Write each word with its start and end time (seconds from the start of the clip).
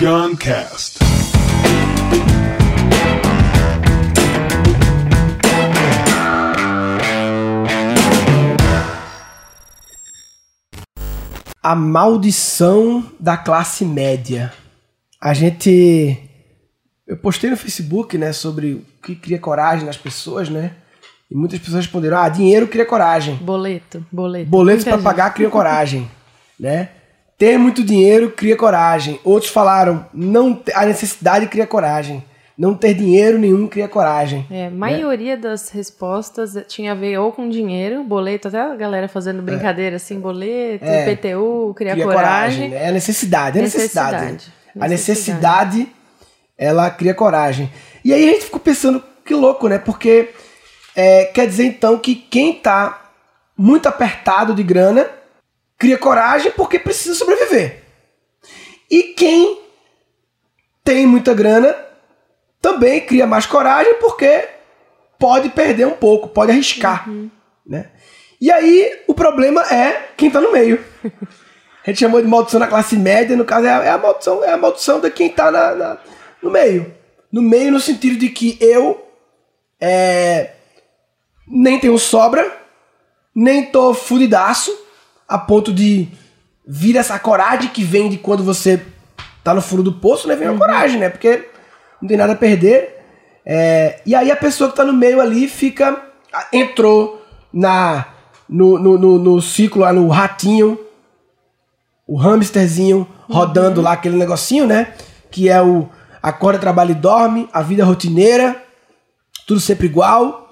Guncast. 0.00 0.98
A 11.62 11.74
maldição 11.76 13.04
da 13.20 13.36
classe 13.36 13.84
média. 13.84 14.50
A 15.20 15.34
gente. 15.34 16.18
Eu 17.06 17.18
postei 17.18 17.50
no 17.50 17.56
Facebook, 17.58 18.16
né, 18.16 18.32
sobre 18.32 18.72
o 18.72 18.84
que 19.02 19.14
cria 19.14 19.38
coragem 19.38 19.84
nas 19.84 19.98
pessoas, 19.98 20.48
né? 20.48 20.76
E 21.30 21.34
muitas 21.34 21.58
pessoas 21.58 21.84
responderam: 21.84 22.16
ah, 22.16 22.28
dinheiro 22.30 22.66
cria 22.68 22.86
coragem. 22.86 23.36
Boleto, 23.36 24.02
boleto. 24.10 24.48
Boletos 24.48 24.86
Muita 24.86 24.96
para 24.96 25.10
pagar 25.10 25.34
cria 25.34 25.50
coragem, 25.50 26.10
né? 26.58 26.88
Ter 27.40 27.56
muito 27.56 27.82
dinheiro 27.82 28.30
cria 28.30 28.54
coragem. 28.54 29.18
Outros 29.24 29.50
falaram: 29.50 30.04
não 30.12 30.60
a 30.74 30.84
necessidade 30.84 31.46
cria 31.46 31.66
coragem. 31.66 32.22
Não 32.56 32.74
ter 32.74 32.92
dinheiro 32.92 33.38
nenhum 33.38 33.66
cria 33.66 33.88
coragem. 33.88 34.46
É, 34.50 34.66
a 34.66 34.70
maioria 34.70 35.38
das 35.38 35.70
respostas 35.70 36.54
tinha 36.68 36.92
a 36.92 36.94
ver 36.94 37.16
ou 37.16 37.32
com 37.32 37.48
dinheiro, 37.48 38.04
boleto, 38.04 38.48
até 38.48 38.60
a 38.60 38.76
galera 38.76 39.08
fazendo 39.08 39.40
brincadeira 39.40 39.96
assim, 39.96 40.20
boleto, 40.20 40.84
É. 40.84 41.16
PTU, 41.16 41.72
criar 41.74 41.92
cria 41.92 42.04
coragem. 42.04 42.68
né? 42.68 42.84
É 42.84 42.88
a 42.88 42.92
necessidade, 42.92 43.56
é 43.56 43.60
a 43.62 43.64
necessidade. 43.64 44.14
Necessidade. 44.16 44.52
A 44.78 44.86
necessidade, 44.88 45.88
ela 46.58 46.90
cria 46.90 47.14
coragem. 47.14 47.72
E 48.04 48.12
aí 48.12 48.28
a 48.28 48.32
gente 48.34 48.44
ficou 48.44 48.60
pensando, 48.60 49.02
que 49.24 49.32
louco, 49.32 49.66
né? 49.66 49.78
Porque 49.78 50.28
é, 50.94 51.24
quer 51.24 51.46
dizer 51.46 51.64
então 51.64 51.96
que 51.96 52.14
quem 52.14 52.52
tá 52.52 53.00
muito 53.56 53.88
apertado 53.88 54.54
de 54.54 54.62
grana 54.62 55.06
cria 55.80 55.96
coragem 55.98 56.52
porque 56.52 56.78
precisa 56.78 57.14
sobreviver. 57.14 57.82
E 58.90 59.02
quem 59.14 59.58
tem 60.84 61.06
muita 61.06 61.32
grana 61.32 61.74
também 62.60 63.00
cria 63.00 63.26
mais 63.26 63.46
coragem 63.46 63.94
porque 63.94 64.46
pode 65.18 65.48
perder 65.48 65.86
um 65.86 65.92
pouco, 65.96 66.28
pode 66.28 66.52
arriscar, 66.52 67.08
né? 67.66 67.90
E 68.40 68.50
aí 68.50 69.02
o 69.06 69.14
problema 69.14 69.62
é 69.72 70.10
quem 70.16 70.30
tá 70.30 70.40
no 70.40 70.52
meio. 70.52 70.84
A 71.82 71.90
gente 71.90 72.00
chamou 72.00 72.20
de 72.20 72.28
maldição 72.28 72.60
da 72.60 72.66
classe 72.66 72.96
média, 72.96 73.34
no 73.36 73.44
caso 73.44 73.66
é 73.66 73.70
a, 73.70 73.84
é 73.84 73.90
a 73.90 73.98
maldição, 73.98 74.44
é 74.44 74.52
a 74.52 74.56
maldição 74.56 75.00
de 75.00 75.10
quem 75.10 75.30
tá 75.30 75.50
na, 75.50 75.74
na- 75.74 75.98
no 76.42 76.50
meio. 76.50 76.94
No 77.32 77.40
meio 77.40 77.72
no 77.72 77.80
sentido 77.80 78.18
de 78.18 78.28
que 78.28 78.58
eu 78.60 79.06
é, 79.80 80.50
nem 81.46 81.78
tenho 81.78 81.98
sobra, 81.98 82.50
nem 83.34 83.64
tô 83.66 83.94
fudidaço, 83.94 84.70
a 85.30 85.38
ponto 85.38 85.72
de 85.72 86.08
vir 86.66 86.96
essa 86.96 87.16
coragem 87.20 87.70
que 87.70 87.84
vem 87.84 88.10
de 88.10 88.18
quando 88.18 88.42
você 88.42 88.82
tá 89.44 89.54
no 89.54 89.62
fundo 89.62 89.84
do 89.84 89.92
poço, 89.92 90.26
né? 90.26 90.34
Vem 90.34 90.48
a 90.48 90.54
coragem, 90.54 90.98
né? 90.98 91.08
Porque 91.08 91.48
não 92.02 92.08
tem 92.08 92.16
nada 92.16 92.32
a 92.32 92.36
perder. 92.36 92.98
É, 93.46 94.00
e 94.04 94.12
aí 94.12 94.28
a 94.28 94.36
pessoa 94.36 94.68
que 94.68 94.76
tá 94.76 94.84
no 94.84 94.92
meio 94.92 95.20
ali 95.20 95.46
fica. 95.48 96.04
entrou 96.52 97.24
na 97.52 98.06
no, 98.48 98.76
no, 98.76 98.98
no, 98.98 99.18
no 99.18 99.40
ciclo 99.40 99.82
lá, 99.82 99.92
no 99.92 100.08
ratinho, 100.08 100.76
o 102.06 102.20
hamsterzinho 102.20 103.06
rodando 103.28 103.80
lá 103.80 103.92
aquele 103.92 104.16
negocinho, 104.16 104.66
né? 104.66 104.92
Que 105.30 105.48
é 105.48 105.62
o 105.62 105.88
acorda, 106.20 106.58
trabalha 106.58 106.90
e 106.90 106.96
dorme, 106.96 107.48
a 107.52 107.62
vida 107.62 107.84
rotineira, 107.84 108.60
tudo 109.46 109.60
sempre 109.60 109.86
igual, 109.86 110.48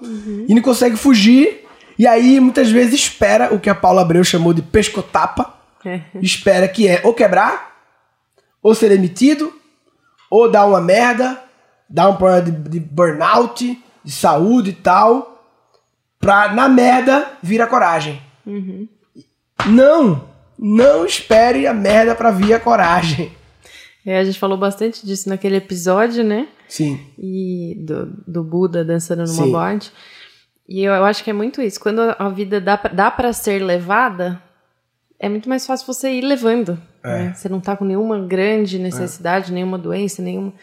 e 0.47 0.55
não 0.55 0.61
consegue 0.61 0.95
fugir. 0.95 1.65
E 1.99 2.07
aí 2.07 2.39
muitas 2.39 2.71
vezes 2.71 2.93
espera 2.95 3.53
o 3.53 3.59
que 3.59 3.69
a 3.69 3.75
Paula 3.75 4.01
Abreu 4.01 4.23
chamou 4.23 4.53
de 4.53 4.61
pescotapa, 4.61 5.53
É. 5.85 6.01
espera 6.21 6.65
que 6.67 6.87
é 6.87 7.01
ou 7.03 7.13
quebrar, 7.13 7.75
ou 8.63 8.73
ser 8.73 8.87
demitido, 8.89 9.53
ou 10.31 10.49
dar 10.49 10.65
uma 10.65 10.79
merda, 10.81 11.41
dar 11.89 12.07
um 12.09 12.15
problema 12.15 12.41
de, 12.43 12.51
de 12.69 12.79
burnout, 12.79 13.83
de 14.03 14.11
saúde 14.11 14.69
e 14.69 14.73
tal, 14.73 15.43
pra 16.19 16.53
na 16.53 16.69
merda 16.69 17.33
vir 17.43 17.61
a 17.61 17.67
coragem. 17.67 18.21
Não, 19.67 20.23
não 20.57 21.05
espere 21.05 21.67
a 21.67 21.73
merda 21.73 22.15
pra 22.15 22.31
vir 22.31 22.53
a 22.53 22.59
coragem. 22.59 23.31
É, 24.05 24.17
a 24.19 24.23
gente 24.23 24.39
falou 24.39 24.57
bastante 24.57 25.05
disso 25.05 25.27
naquele 25.29 25.57
episódio, 25.57 26.23
né? 26.23 26.47
Sim, 26.67 26.99
E 27.17 27.75
do, 27.79 28.05
do 28.27 28.43
Buda 28.43 28.85
dançando 28.85 29.19
numa 29.19 29.43
Sim. 29.45 29.51
boate. 29.51 29.91
E 30.69 30.83
eu, 30.83 30.93
eu 30.93 31.03
acho 31.05 31.23
que 31.23 31.31
é 31.31 31.33
muito 31.33 31.61
isso. 31.61 31.79
Quando 31.79 31.99
a 32.17 32.29
vida 32.29 32.61
dá 32.61 32.77
pra, 32.77 32.91
dá 32.93 33.09
pra 33.09 33.33
ser 33.33 33.59
levada, 33.63 34.39
é 35.19 35.27
muito 35.27 35.49
mais 35.49 35.65
fácil 35.65 35.87
você 35.87 36.11
ir 36.11 36.21
levando. 36.21 36.79
É. 37.03 37.07
né? 37.25 37.33
Você 37.33 37.49
não 37.49 37.59
tá 37.59 37.75
com 37.75 37.83
nenhuma 37.85 38.19
grande 38.19 38.77
necessidade, 38.77 39.51
nenhuma 39.51 39.77
doença, 39.79 40.21
nenhuma. 40.21 40.53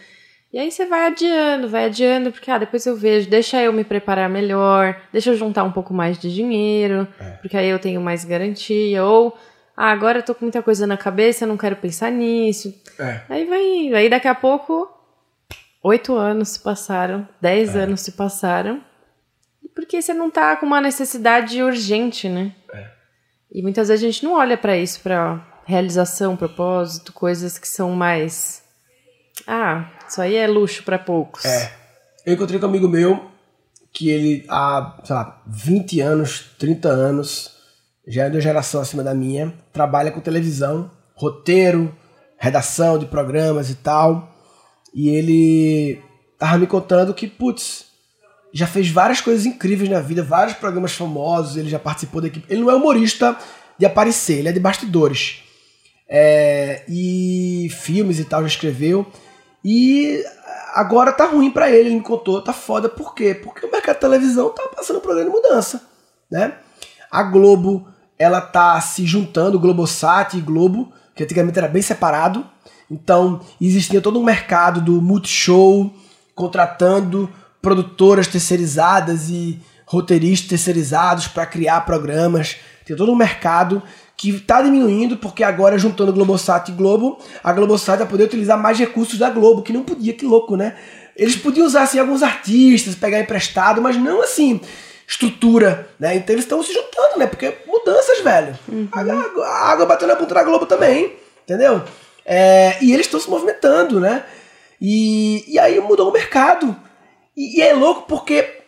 E 0.53 0.59
aí 0.59 0.71
você 0.71 0.87
vai 0.87 1.07
adiando, 1.09 1.69
vai 1.69 1.87
adiando, 1.87 2.31
porque 2.31 2.51
ah, 2.51 2.57
depois 2.59 2.87
eu 2.87 2.95
vejo, 2.97 3.29
deixa 3.29 3.61
eu 3.61 3.73
me 3.73 3.83
preparar 3.85 4.31
melhor, 4.31 4.97
deixa 5.13 5.31
eu 5.31 5.37
juntar 5.37 5.65
um 5.65 5.73
pouco 5.73 5.93
mais 5.93 6.17
de 6.19 6.33
dinheiro, 6.33 7.07
É. 7.21 7.31
porque 7.43 7.57
aí 7.57 7.69
eu 7.69 7.79
tenho 7.79 8.01
mais 8.01 8.25
garantia, 8.25 9.05
ou 9.05 9.37
ah, 9.77 9.91
agora 9.91 10.21
eu 10.21 10.23
tô 10.23 10.35
com 10.35 10.45
muita 10.45 10.63
coisa 10.63 10.87
na 10.87 10.97
cabeça, 10.97 11.45
eu 11.45 11.49
não 11.49 11.57
quero 11.59 11.77
pensar 11.77 12.11
nisso. 12.13 12.73
é. 12.99 13.21
Aí 13.29 13.45
vai 13.45 13.61
indo. 13.63 13.97
Aí 13.97 14.09
daqui 14.09 14.29
a 14.29 14.35
pouco, 14.35 14.89
oito 15.83 16.15
anos 16.15 16.51
se 16.51 16.61
passaram, 16.63 17.29
dez 17.41 17.75
É. 17.75 17.81
anos 17.81 18.01
se 18.01 18.13
passaram. 18.13 18.81
Porque 19.77 20.01
você 20.01 20.15
não 20.15 20.31
tá 20.31 20.57
com 20.57 20.65
uma 20.65 20.81
necessidade 20.81 21.63
urgente, 21.63 22.31
né? 22.31 22.55
É. 22.73 22.91
E 23.53 23.63
muitas 23.63 23.89
vezes 23.89 24.03
a 24.03 24.11
gente 24.11 24.25
não 24.25 24.33
olha 24.33 24.57
pra 24.57 24.75
isso, 24.75 25.01
pra 25.01 25.47
realização, 25.67 26.35
propósito, 26.35 27.13
coisas 27.13 27.59
que 27.59 27.69
são 27.69 27.91
mais. 27.91 28.63
Ah, 29.47 29.91
isso 30.09 30.23
aí 30.23 30.35
é 30.35 30.47
luxo 30.47 30.83
pra 30.83 30.99
poucos. 30.99 31.45
É. 31.45 31.71
Eu 32.25 32.33
encontrei 32.33 32.59
com 32.59 32.65
um 32.65 32.71
amigo 32.71 32.89
meu 32.89 33.31
que 33.93 34.09
ele 34.09 34.47
há, 34.49 34.99
sei 35.05 35.15
lá, 35.15 35.43
20 35.47 36.01
anos, 36.01 36.55
30 36.59 36.89
anos, 36.89 37.57
já 38.09 38.25
é 38.25 38.31
de 38.31 38.37
uma 38.37 38.43
geração 38.43 38.81
acima 38.81 39.03
da 39.05 39.15
minha, 39.15 39.53
trabalha 39.75 40.11
com 40.11 40.21
televisão, 40.21 40.91
roteiro, 41.15 41.95
redação 42.39 42.99
de 42.99 43.05
programas 43.05 43.69
e 43.69 43.75
tal. 43.75 44.35
E 44.95 45.11
ele 45.11 46.03
tava 46.39 46.57
me 46.57 46.67
contando 46.67 47.13
que, 47.13 47.27
putz, 47.27 47.87
já 48.57 48.67
fez 48.67 48.89
várias 48.89 49.21
coisas 49.21 49.45
incríveis 49.45 49.91
na 49.91 50.01
vida, 50.01 50.23
vários 50.23 50.57
programas 50.57 50.93
famosos, 50.93 51.57
ele 51.57 51.69
já 51.69 51.79
participou 51.79 52.23
da 52.23 52.29
equipe. 52.29 52.47
Ele 52.49 52.63
não 52.63 52.71
é 52.71 52.75
humorista 52.75 53.37
de 53.79 53.85
aparecer, 53.85 54.39
ele 54.39 54.49
é 54.49 54.53
de 54.53 54.61
bastidores. 54.61 55.43
É, 56.09 56.83
e 56.89 57.69
filmes 57.71 58.19
e 58.19 58.25
tal, 58.25 58.41
já 58.43 58.47
escreveu. 58.49 59.07
E 59.63 60.25
agora 60.73 61.13
tá 61.13 61.27
ruim 61.27 61.51
pra 61.51 61.69
ele, 61.69 61.89
ele 61.89 61.97
me 61.97 62.03
contou, 62.03 62.41
tá 62.41 62.53
foda. 62.53 62.89
Por 62.89 63.15
quê? 63.15 63.35
Porque 63.35 63.67
o 63.67 63.71
mercado 63.71 63.97
de 63.97 64.01
televisão 64.01 64.51
tá 64.51 64.71
passando 64.75 65.01
por 65.01 65.15
grande 65.15 65.31
mudança, 65.31 65.83
né? 66.31 66.55
A 67.11 67.23
Globo, 67.23 67.87
ela 68.19 68.41
tá 68.41 68.81
se 68.81 69.05
juntando, 69.05 69.61
Globosat 69.61 70.35
e 70.35 70.41
Globo, 70.41 70.93
que 71.15 71.23
antigamente 71.23 71.59
era 71.59 71.69
bem 71.69 71.83
separado. 71.83 72.47
Então, 72.91 73.41
existia 73.61 74.01
todo 74.01 74.19
um 74.19 74.25
mercado 74.25 74.81
do 74.81 75.03
multishow, 75.03 75.93
contratando 76.35 77.31
produtoras 77.67 78.29
terceirizadas 78.29 79.29
e 79.29 79.59
roteiristas 79.85 80.49
terceirizados 80.49 81.27
para 81.27 81.45
criar 81.45 81.81
programas. 81.81 82.57
Tem 82.85 82.95
todo 82.97 83.11
um 83.11 83.17
mercado 83.17 83.83
que 84.17 84.31
está 84.31 84.63
diminuindo 84.63 85.17
porque 85.17 85.43
agora 85.43 85.77
juntando 85.77 86.13
Globosat 86.13 86.69
e 86.71 86.75
Globo, 86.75 87.19
a 87.43 87.53
Globosat 87.53 87.99
vai 87.99 88.07
poder 88.07 88.23
utilizar 88.23 88.57
mais 88.57 88.79
recursos 88.79 89.19
da 89.19 89.31
Globo, 89.31 89.63
que 89.63 89.73
não 89.73 89.83
podia, 89.83 90.13
que 90.13 90.25
louco, 90.25 90.55
né? 90.57 90.77
Eles 91.17 91.35
podiam 91.35 91.67
usar 91.67 91.83
assim 91.83 91.99
alguns 91.99 92.23
artistas, 92.23 92.95
pegar 92.95 93.19
emprestado, 93.19 93.83
mas 93.83 93.97
não 93.97 94.23
assim 94.23 94.61
estrutura, 95.09 95.89
né? 95.99 96.15
Então 96.15 96.35
eles 96.37 96.45
estão 96.45 96.63
se 96.63 96.73
juntando, 96.73 97.19
né? 97.19 97.27
Porque 97.27 97.53
mudanças, 97.67 98.21
velho. 98.21 98.57
A, 98.93 99.01
a- 99.01 99.45
a 99.45 99.71
água 99.73 99.87
bateu 99.87 100.07
na 100.07 100.15
ponta 100.15 100.35
da 100.37 100.45
Globo 100.45 100.67
também, 100.67 101.15
entendeu? 101.43 101.83
É, 102.25 102.77
e 102.81 102.93
eles 102.93 103.07
estão 103.07 103.19
se 103.19 103.29
movimentando, 103.29 103.99
né? 103.99 104.23
E, 104.81 105.45
e 105.53 105.59
aí 105.59 105.81
mudou 105.81 106.11
o 106.11 106.13
mercado. 106.13 106.77
E, 107.37 107.59
e 107.59 107.63
é 107.63 107.73
louco 107.75 108.03
porque 108.09 108.63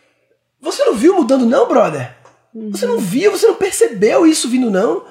você 0.61 0.83
não 0.85 0.93
viu 0.95 1.15
mudando, 1.15 1.45
não, 1.45 1.67
brother? 1.67 2.15
Você 2.71 2.85
não 2.85 2.97
viu, 2.99 3.31
você 3.31 3.47
não 3.47 3.55
percebeu 3.55 4.25
isso 4.25 4.49
vindo, 4.49 4.71
não? 4.71 5.05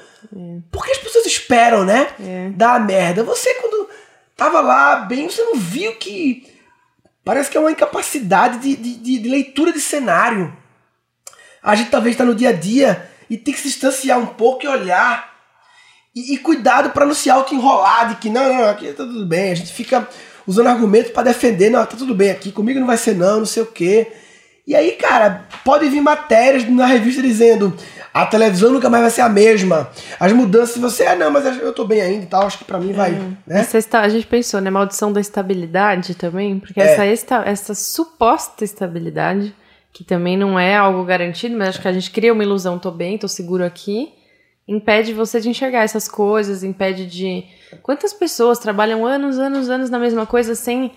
Porque 0.70 0.90
as 0.90 0.98
pessoas 0.98 1.24
esperam, 1.26 1.84
né? 1.84 2.08
É. 2.20 2.50
Dar 2.50 2.74
a 2.74 2.78
merda. 2.80 3.22
Você, 3.22 3.54
quando 3.54 3.88
tava 4.36 4.60
lá 4.60 4.96
bem, 4.96 5.28
você 5.28 5.42
não 5.42 5.54
viu 5.54 5.94
que. 5.96 6.46
Parece 7.24 7.50
que 7.50 7.56
é 7.56 7.60
uma 7.60 7.70
incapacidade 7.70 8.58
de, 8.58 8.74
de, 8.74 9.18
de- 9.18 9.28
leitura 9.28 9.72
de 9.72 9.80
cenário. 9.80 10.54
A 11.62 11.74
gente 11.74 11.90
talvez 11.90 12.14
está 12.14 12.24
no 12.24 12.34
dia 12.34 12.48
a 12.48 12.52
dia 12.52 13.08
e 13.30 13.36
tem 13.36 13.52
que 13.54 13.60
se 13.60 13.68
distanciar 13.68 14.18
um 14.18 14.26
pouco 14.26 14.64
e 14.64 14.68
olhar. 14.68 15.32
E, 16.14 16.34
e 16.34 16.38
cuidado 16.38 16.90
para 16.90 17.06
não 17.06 17.14
se 17.14 17.30
auto-enrolar 17.30 18.08
de 18.08 18.14
que 18.16 18.30
não, 18.30 18.52
não, 18.52 18.64
aqui 18.68 18.88
tá 18.88 19.04
tudo 19.04 19.26
bem. 19.26 19.52
A 19.52 19.54
gente 19.54 19.72
fica 19.72 20.08
usando 20.48 20.66
argumentos 20.68 21.12
para 21.12 21.24
defender, 21.24 21.68
não, 21.70 21.84
tá 21.84 21.94
tudo 21.96 22.14
bem 22.14 22.30
aqui, 22.30 22.50
comigo 22.50 22.80
não 22.80 22.86
vai 22.86 22.96
ser 22.96 23.14
não, 23.14 23.38
não 23.40 23.46
sei 23.46 23.62
o 23.62 23.66
quê. 23.66 24.08
E 24.66 24.74
aí, 24.74 24.92
cara, 24.92 25.46
pode 25.64 25.88
vir 25.88 26.00
matérias 26.00 26.68
na 26.68 26.86
revista 26.86 27.22
dizendo 27.22 27.72
a 28.12 28.26
televisão 28.26 28.72
nunca 28.72 28.88
mais 28.90 29.02
vai 29.02 29.10
ser 29.10 29.20
a 29.20 29.28
mesma. 29.28 29.90
As 30.18 30.32
mudanças, 30.32 30.76
você, 30.78 31.06
ah, 31.06 31.14
não, 31.14 31.30
mas 31.30 31.44
eu 31.60 31.72
tô 31.72 31.84
bem 31.84 32.00
ainda 32.00 32.24
e 32.24 32.26
tal, 32.26 32.46
acho 32.46 32.58
que 32.58 32.64
pra 32.64 32.78
mim 32.80 32.92
vai. 32.92 33.12
Hum. 33.12 33.34
Né? 33.46 33.60
Essa 33.60 33.98
a 34.00 34.08
gente 34.08 34.26
pensou, 34.26 34.60
né? 34.60 34.68
Maldição 34.70 35.12
da 35.12 35.20
estabilidade 35.20 36.14
também, 36.14 36.58
porque 36.58 36.80
É. 36.80 36.84
essa, 36.92 37.04
esta- 37.04 37.42
essa 37.46 37.74
suposta 37.74 38.64
estabilidade, 38.64 39.54
que 39.92 40.02
também 40.04 40.36
não 40.36 40.58
é 40.58 40.76
algo 40.76 41.04
garantido, 41.04 41.56
mas 41.56 41.68
acho 41.68 41.80
que 41.82 41.88
a 41.88 41.92
gente 41.92 42.10
cria 42.10 42.32
uma 42.32 42.42
ilusão, 42.42 42.78
tô 42.78 42.90
bem, 42.90 43.16
tô 43.18 43.28
seguro 43.28 43.64
aqui, 43.64 44.12
impede 44.66 45.12
você 45.14 45.40
de 45.40 45.48
enxergar 45.48 45.82
essas 45.82 46.08
coisas, 46.08 46.62
impede 46.62 47.06
de. 47.06 47.44
Quantas 47.82 48.12
pessoas 48.12 48.58
trabalham 48.58 49.04
anos, 49.04 49.38
anos, 49.38 49.68
anos 49.68 49.90
na 49.90 49.98
mesma 49.98 50.26
coisa 50.26 50.54
sem 50.54 50.92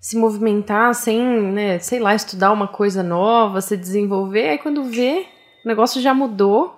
se 0.00 0.16
movimentar, 0.16 0.94
sem, 0.94 1.20
né, 1.22 1.78
sei 1.78 1.98
lá, 1.98 2.14
estudar 2.14 2.52
uma 2.52 2.68
coisa 2.68 3.02
nova, 3.02 3.60
se 3.60 3.76
desenvolver, 3.76 4.50
aí 4.50 4.58
quando 4.58 4.84
vê, 4.84 5.26
o 5.64 5.68
negócio 5.68 6.00
já 6.00 6.14
mudou. 6.14 6.74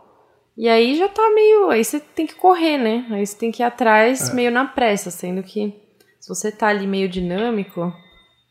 E 0.56 0.68
aí 0.68 0.96
já 0.96 1.08
tá 1.08 1.30
meio. 1.34 1.70
Aí 1.70 1.84
você 1.84 2.00
tem 2.00 2.26
que 2.26 2.34
correr, 2.34 2.78
né? 2.78 3.06
Aí 3.10 3.24
você 3.24 3.36
tem 3.36 3.52
que 3.52 3.62
ir 3.62 3.64
atrás 3.64 4.34
meio 4.34 4.50
na 4.50 4.64
pressa, 4.64 5.08
sendo 5.10 5.40
que 5.42 5.72
se 6.18 6.28
você 6.28 6.50
tá 6.50 6.66
ali 6.66 6.84
meio 6.86 7.08
dinâmico, 7.08 7.92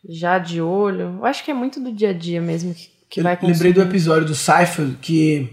já 0.08 0.38
de 0.38 0.62
olho, 0.62 1.18
eu 1.18 1.26
acho 1.26 1.44
que 1.44 1.50
é 1.50 1.54
muito 1.54 1.78
do 1.80 1.92
dia 1.92 2.10
a 2.10 2.12
dia 2.12 2.40
mesmo 2.40 2.72
que, 2.74 2.88
que 3.10 3.20
vai 3.20 3.34
lembrei 3.34 3.52
consumir. 3.52 3.72
do 3.72 3.82
episódio 3.82 4.26
do 4.26 4.34
Seinfeld 4.34 4.96
que 5.02 5.50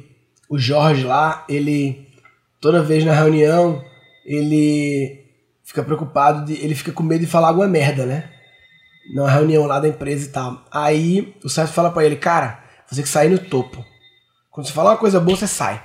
o 0.50 0.58
Jorge 0.58 1.04
lá, 1.04 1.44
ele 1.50 2.08
toda 2.62 2.82
vez 2.82 3.04
na 3.04 3.14
reunião, 3.14 3.84
ele 4.26 5.25
fica 5.66 5.84
preocupado, 5.84 6.46
de, 6.46 6.54
ele 6.64 6.76
fica 6.76 6.92
com 6.92 7.04
medo 7.04 7.22
de 7.22 7.28
falar 7.28 7.50
alguma 7.50 7.68
merda, 7.68 8.06
né? 8.06 8.30
Na 9.14 9.28
reunião 9.30 9.66
lá 9.66 9.80
da 9.80 9.88
empresa 9.88 10.26
e 10.26 10.30
tal. 10.30 10.64
Aí 10.72 11.36
o 11.44 11.50
Seinfeld 11.50 11.76
fala 11.76 11.92
pra 11.92 12.06
ele, 12.06 12.16
cara, 12.16 12.60
você 12.86 12.96
tem 12.96 13.04
que 13.04 13.10
sair 13.10 13.30
no 13.30 13.40
topo. 13.40 13.84
Quando 14.52 14.68
você 14.68 14.74
falar 14.74 14.92
uma 14.92 14.98
coisa 14.98 15.20
boa, 15.20 15.36
você 15.36 15.48
sai. 15.48 15.84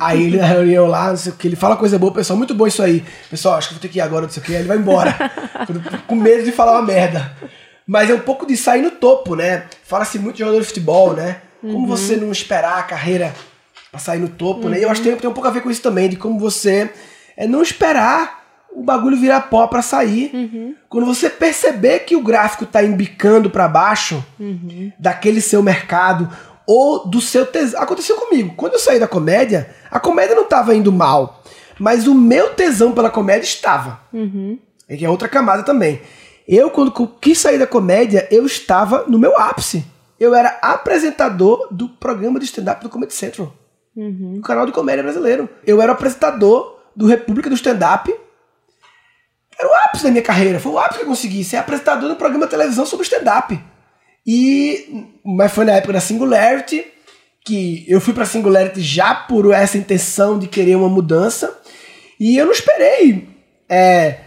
Aí 0.00 0.24
ele 0.24 0.36
na 0.36 0.46
reunião 0.46 0.86
lá, 0.86 1.10
não 1.10 1.16
sei 1.16 1.32
o 1.32 1.34
que, 1.34 1.48
ele 1.48 1.56
fala 1.56 1.76
coisa 1.76 1.98
boa, 1.98 2.12
pessoal, 2.12 2.36
muito 2.36 2.54
bom 2.54 2.66
isso 2.66 2.82
aí. 2.82 3.04
Pessoal, 3.30 3.56
acho 3.56 3.68
que 3.68 3.74
vou 3.74 3.80
ter 3.80 3.88
que 3.88 3.98
ir 3.98 4.00
agora, 4.00 4.22
não 4.22 4.30
sei 4.30 4.42
o 4.42 4.46
que, 4.46 4.52
aí 4.52 4.60
ele 4.60 4.68
vai 4.68 4.76
embora. 4.76 5.16
com 6.06 6.14
medo 6.14 6.44
de 6.44 6.52
falar 6.52 6.72
uma 6.72 6.82
merda. 6.82 7.34
Mas 7.86 8.10
é 8.10 8.14
um 8.14 8.20
pouco 8.20 8.46
de 8.46 8.56
sair 8.56 8.82
no 8.82 8.90
topo, 8.92 9.34
né? 9.34 9.66
Fala-se 9.82 10.18
muito 10.18 10.36
de 10.36 10.40
jogador 10.40 10.60
de 10.60 10.66
futebol, 10.66 11.14
né? 11.14 11.40
Como 11.60 11.86
você 11.86 12.16
não 12.16 12.30
esperar 12.30 12.78
a 12.78 12.82
carreira 12.82 13.34
pra 13.90 13.98
sair 13.98 14.18
no 14.18 14.28
topo, 14.28 14.68
né? 14.68 14.78
E 14.78 14.82
eu 14.82 14.90
acho 14.90 15.02
que 15.02 15.08
tem, 15.08 15.18
tem 15.18 15.30
um 15.30 15.32
pouco 15.32 15.48
a 15.48 15.52
ver 15.52 15.62
com 15.62 15.70
isso 15.70 15.82
também, 15.82 16.08
de 16.08 16.16
como 16.16 16.38
você 16.38 16.90
é 17.36 17.46
não 17.46 17.62
esperar 17.62 18.37
o 18.72 18.82
bagulho 18.82 19.16
virar 19.16 19.42
pó 19.42 19.66
pra 19.66 19.82
sair. 19.82 20.76
Quando 20.88 21.06
você 21.06 21.28
perceber 21.28 22.00
que 22.00 22.14
o 22.16 22.22
gráfico 22.22 22.64
tá 22.66 22.82
embicando 22.82 23.50
pra 23.50 23.68
baixo 23.68 24.24
daquele 24.98 25.40
seu 25.40 25.62
mercado 25.62 26.28
ou 26.66 27.08
do 27.08 27.20
seu 27.20 27.46
tesão. 27.46 27.80
Aconteceu 27.80 28.16
comigo. 28.16 28.54
Quando 28.56 28.74
eu 28.74 28.78
saí 28.78 28.98
da 29.00 29.08
comédia, 29.08 29.74
a 29.90 29.98
comédia 29.98 30.34
não 30.36 30.44
tava 30.44 30.74
indo 30.74 30.92
mal, 30.92 31.42
mas 31.78 32.06
o 32.06 32.14
meu 32.14 32.50
tesão 32.54 32.92
pela 32.92 33.10
comédia 33.10 33.44
estava. 33.44 34.00
É 34.88 34.96
que 34.96 35.04
é 35.04 35.10
outra 35.10 35.28
camada 35.28 35.62
também. 35.62 36.00
Eu, 36.46 36.70
quando 36.70 36.92
quis 37.20 37.38
sair 37.38 37.58
da 37.58 37.66
comédia, 37.66 38.26
eu 38.30 38.46
estava 38.46 39.04
no 39.06 39.18
meu 39.18 39.36
ápice. 39.38 39.84
Eu 40.18 40.34
era 40.34 40.58
apresentador 40.62 41.68
do 41.70 41.88
programa 41.88 42.38
de 42.38 42.46
stand-up 42.46 42.82
do 42.82 42.88
Comedy 42.88 43.12
Central. 43.14 43.52
Do 44.36 44.40
canal 44.42 44.64
de 44.64 44.72
comédia 44.72 45.02
brasileiro. 45.02 45.48
Eu 45.66 45.82
era 45.82 45.92
apresentador 45.92 46.78
do 46.96 47.06
República 47.06 47.48
do 47.48 47.54
Stand-up. 47.54 48.14
Era 49.58 49.68
o 49.68 49.74
ápice 49.74 50.04
da 50.04 50.10
minha 50.10 50.22
carreira. 50.22 50.60
Foi 50.60 50.72
o 50.72 50.78
ápice 50.78 50.98
que 50.98 51.04
eu 51.04 51.08
consegui. 51.08 51.42
Ser 51.42 51.56
apresentador 51.56 52.08
do 52.08 52.16
programa 52.16 52.46
de 52.46 52.50
televisão 52.50 52.86
sobre 52.86 53.04
stand-up. 53.04 53.58
E... 54.26 55.18
Mas 55.24 55.52
foi 55.52 55.64
na 55.64 55.72
época 55.72 55.94
da 55.94 56.00
Singularity, 56.00 56.84
que 57.44 57.84
eu 57.88 58.00
fui 58.00 58.14
pra 58.14 58.24
Singularity 58.24 58.80
já 58.80 59.14
por 59.14 59.52
essa 59.52 59.76
intenção 59.76 60.38
de 60.38 60.46
querer 60.46 60.76
uma 60.76 60.88
mudança. 60.88 61.58
E 62.20 62.36
eu 62.36 62.46
não 62.46 62.52
esperei 62.52 63.28
é, 63.68 64.18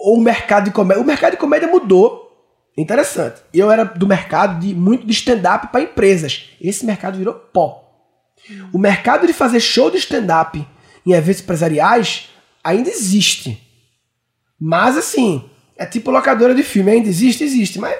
o 0.00 0.18
mercado 0.20 0.64
de 0.64 0.70
comédia. 0.70 1.02
O 1.02 1.06
mercado 1.06 1.32
de 1.32 1.38
comédia 1.38 1.68
mudou. 1.68 2.26
Interessante. 2.76 3.40
Eu 3.52 3.70
era 3.70 3.84
do 3.84 4.06
mercado 4.06 4.60
de 4.60 4.74
muito 4.74 5.04
de 5.04 5.12
stand-up 5.12 5.68
para 5.68 5.82
empresas. 5.82 6.50
Esse 6.60 6.86
mercado 6.86 7.18
virou 7.18 7.34
pó. 7.34 7.84
O 8.72 8.78
mercado 8.78 9.26
de 9.26 9.32
fazer 9.32 9.60
show 9.60 9.90
de 9.90 9.98
stand-up 9.98 10.64
em 11.04 11.12
eventos 11.12 11.42
empresariais 11.42 12.28
ainda 12.62 12.88
existe. 12.88 13.67
Mas 14.60 14.96
assim, 14.96 15.48
é 15.76 15.86
tipo 15.86 16.10
locadora 16.10 16.54
de 16.54 16.62
filme. 16.62 16.90
Ainda 16.90 17.08
existe? 17.08 17.44
Existe. 17.44 17.78
Mas 17.78 17.96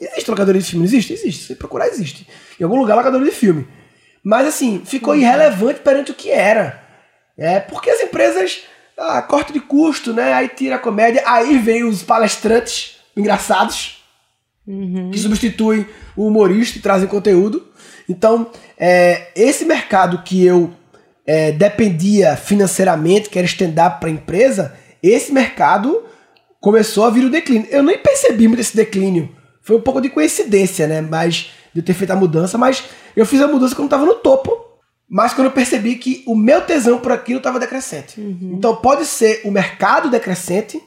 existe 0.00 0.30
locadora 0.30 0.58
de 0.58 0.64
filme? 0.64 0.84
Existe? 0.84 1.12
Existe. 1.12 1.46
Se 1.46 1.54
procurar, 1.54 1.88
existe. 1.88 2.26
Em 2.58 2.64
algum 2.64 2.78
lugar, 2.78 2.96
locadora 2.96 3.24
de 3.24 3.30
filme. 3.30 3.68
Mas 4.24 4.46
assim, 4.46 4.82
ficou 4.84 5.14
irrelevante 5.14 5.80
perante 5.80 6.12
o 6.12 6.14
que 6.14 6.30
era. 6.30 6.82
É, 7.36 7.60
porque 7.60 7.90
as 7.90 8.00
empresas, 8.00 8.62
ah, 8.96 9.20
corte 9.22 9.52
de 9.52 9.60
custo, 9.60 10.12
né? 10.12 10.32
Aí 10.32 10.48
tira 10.48 10.76
a 10.76 10.78
comédia, 10.78 11.22
aí 11.26 11.58
vem 11.58 11.84
os 11.84 12.02
palestrantes 12.02 12.96
engraçados, 13.16 14.02
que 15.10 15.18
substituem 15.18 15.86
o 16.16 16.26
humorista 16.26 16.78
e 16.78 16.82
trazem 16.82 17.08
conteúdo. 17.08 17.66
Então, 18.08 18.50
é, 18.78 19.28
esse 19.34 19.64
mercado 19.64 20.22
que 20.22 20.44
eu 20.44 20.72
é, 21.26 21.52
dependia 21.52 22.36
financeiramente, 22.36 23.28
que 23.28 23.38
era 23.38 23.46
stand-up 23.46 24.00
para 24.00 24.10
empresa, 24.10 24.76
esse 25.02 25.32
mercado 25.32 26.04
começou 26.60 27.04
a 27.04 27.10
vir 27.10 27.24
o 27.24 27.30
declínio. 27.30 27.68
Eu 27.70 27.82
nem 27.82 27.98
percebi 27.98 28.46
muito 28.46 28.60
esse 28.60 28.76
declínio. 28.76 29.34
Foi 29.62 29.76
um 29.76 29.80
pouco 29.80 30.00
de 30.00 30.08
coincidência, 30.08 30.86
né? 30.86 31.00
Mas 31.00 31.50
de 31.74 31.80
eu 31.80 31.84
ter 31.84 31.94
feito 31.94 32.10
a 32.10 32.16
mudança, 32.16 32.56
mas 32.56 32.84
eu 33.16 33.26
fiz 33.26 33.40
a 33.40 33.48
mudança 33.48 33.74
quando 33.74 33.86
estava 33.86 34.06
no 34.06 34.14
topo. 34.14 34.60
Mas 35.08 35.34
quando 35.34 35.46
eu 35.46 35.52
percebi 35.52 35.96
que 35.96 36.22
o 36.26 36.34
meu 36.34 36.62
tesão 36.62 36.98
por 36.98 37.12
aquilo 37.12 37.38
estava 37.38 37.60
decrescente. 37.60 38.20
Então 38.54 38.76
pode 38.76 39.04
ser 39.04 39.42
o 39.44 39.50
mercado 39.50 40.10
decrescente. 40.10 40.80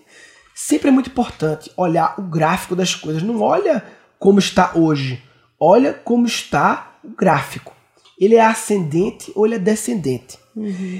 Sempre 0.56 0.88
é 0.88 0.92
muito 0.92 1.10
importante 1.10 1.70
olhar 1.78 2.16
o 2.18 2.24
gráfico 2.24 2.76
das 2.76 2.96
coisas. 2.96 3.22
Não 3.22 3.42
olha 3.42 3.84
como 4.18 4.40
está 4.40 4.72
hoje. 4.74 5.22
Olha 5.60 5.94
como 5.94 6.26
está 6.26 6.98
o 7.04 7.10
gráfico. 7.10 7.74
Ele 8.20 8.36
é 8.36 8.44
ascendente 8.46 9.32
ou 9.36 9.46
ele 9.46 9.56
é 9.56 9.60
descendente. 9.60 10.38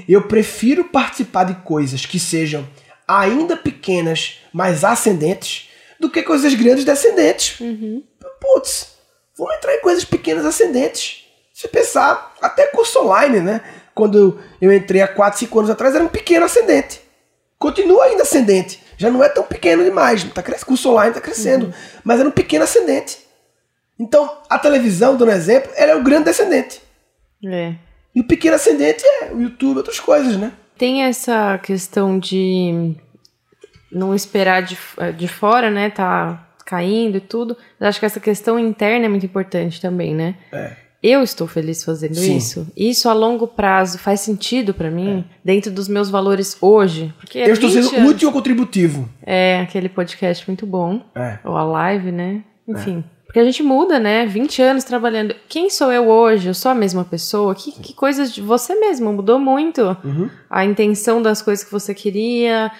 Eu 0.06 0.28
prefiro 0.28 0.84
participar 0.84 1.44
de 1.44 1.54
coisas 1.62 2.04
que 2.04 2.18
sejam 2.20 2.66
ainda 3.06 3.56
pequenas, 3.56 4.40
mas 4.52 4.84
ascendentes, 4.84 5.68
do 5.98 6.10
que 6.10 6.22
coisas 6.22 6.52
grandes 6.54 6.84
descendentes. 6.84 7.58
Putz, 8.40 8.96
vamos 9.36 9.54
entrar 9.56 9.74
em 9.74 9.80
coisas 9.80 10.04
pequenas 10.04 10.44
ascendentes. 10.44 11.24
Se 11.54 11.68
pensar, 11.68 12.34
até 12.40 12.66
curso 12.66 13.00
online, 13.00 13.40
né? 13.40 13.62
Quando 13.94 14.38
eu 14.60 14.72
entrei 14.72 15.00
há 15.00 15.08
4, 15.08 15.38
5 15.38 15.58
anos 15.58 15.70
atrás, 15.70 15.94
era 15.94 16.04
um 16.04 16.08
pequeno 16.08 16.44
ascendente. 16.44 17.00
Continua 17.58 18.04
ainda 18.04 18.24
ascendente. 18.24 18.82
Já 18.98 19.10
não 19.10 19.24
é 19.24 19.28
tão 19.28 19.42
pequeno 19.42 19.82
demais. 19.82 20.22
Tá 20.24 20.42
crescendo, 20.42 20.66
curso 20.66 20.90
online 20.90 21.10
está 21.10 21.20
crescendo. 21.20 21.74
Mas 22.04 22.20
era 22.20 22.28
um 22.28 22.32
pequeno 22.32 22.64
ascendente. 22.64 23.18
Então, 23.98 24.42
a 24.50 24.58
televisão, 24.58 25.16
dando 25.16 25.32
exemplo, 25.32 25.72
ela 25.74 25.92
é 25.92 25.96
o 25.96 26.02
grande 26.02 26.24
descendente. 26.24 26.82
É. 27.44 27.74
E 28.14 28.20
o 28.20 28.24
pequeno 28.24 28.56
ascendente 28.56 29.02
é 29.04 29.30
o 29.32 29.40
YouTube, 29.40 29.78
outras 29.78 29.98
coisas, 29.98 30.36
né? 30.36 30.52
Tem 30.78 31.02
essa 31.02 31.58
questão 31.58 32.18
de 32.18 32.94
não 33.90 34.14
esperar 34.14 34.62
de, 34.62 34.76
de 35.16 35.28
fora, 35.28 35.70
né? 35.70 35.90
Tá 35.90 36.46
caindo 36.64 37.16
e 37.16 37.20
tudo. 37.20 37.56
Mas 37.78 37.90
acho 37.90 38.00
que 38.00 38.06
essa 38.06 38.20
questão 38.20 38.58
interna 38.58 39.06
é 39.06 39.08
muito 39.08 39.24
importante 39.26 39.80
também, 39.80 40.14
né? 40.14 40.34
É. 40.52 40.72
Eu 41.02 41.22
estou 41.22 41.46
feliz 41.46 41.84
fazendo 41.84 42.16
Sim. 42.16 42.36
isso. 42.36 42.66
Isso 42.76 43.08
a 43.08 43.12
longo 43.12 43.46
prazo 43.46 43.96
faz 43.98 44.20
sentido 44.20 44.74
pra 44.74 44.90
mim, 44.90 45.24
dentro 45.44 45.70
dos 45.70 45.86
meus 45.86 46.10
valores 46.10 46.56
hoje. 46.60 47.14
Porque 47.20 47.38
Eu 47.38 47.52
estou 47.52 47.70
20 47.70 47.84
sendo 47.84 47.96
anos- 47.98 48.10
útil 48.10 48.28
ou 48.28 48.32
contributivo. 48.34 49.08
É, 49.22 49.60
aquele 49.60 49.88
podcast 49.88 50.44
muito 50.48 50.66
bom. 50.66 51.00
É. 51.14 51.38
Ou 51.44 51.56
a 51.56 51.62
live, 51.62 52.10
né? 52.10 52.42
Enfim. 52.66 53.04
Porque 53.26 53.40
a 53.40 53.44
gente 53.44 53.62
muda, 53.62 53.98
né? 53.98 54.24
20 54.24 54.62
anos 54.62 54.84
trabalhando. 54.84 55.34
Quem 55.48 55.68
sou 55.68 55.92
eu 55.92 56.08
hoje? 56.08 56.48
Eu 56.48 56.54
sou 56.54 56.70
a 56.70 56.74
mesma 56.74 57.04
pessoa? 57.04 57.54
Que, 57.54 57.72
que 57.72 57.92
coisas 57.92 58.32
de 58.32 58.40
você 58.40 58.74
mesmo 58.76 59.12
mudou 59.12 59.38
muito. 59.38 59.82
Uhum. 60.04 60.30
A 60.48 60.64
intenção 60.64 61.20
das 61.20 61.42
coisas 61.42 61.64
que 61.64 61.70
você 61.72 61.92
queria 61.94 62.70